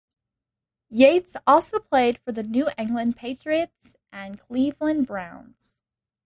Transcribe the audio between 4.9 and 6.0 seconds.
Browns.